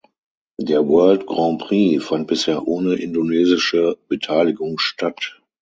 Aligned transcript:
Der 0.59 0.87
World 0.87 1.27
Grand 1.27 1.59
Prix 1.61 2.03
fand 2.03 2.25
bisher 2.25 2.67
ohne 2.67 2.95
indonesische 2.95 3.99
Beteiligung 4.07 4.79
statt. 4.79 5.39